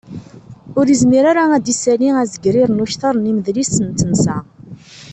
Ur 0.79 0.85
yezmir 0.89 1.25
ara 1.31 1.43
ad 1.55 1.61
d-isali 1.65 2.09
azegrir 2.21 2.69
n 2.71 2.83
ukter 2.85 3.15
n 3.17 3.29
imedlis 3.31 3.73
n 3.81 3.87
tensa. 3.99 4.37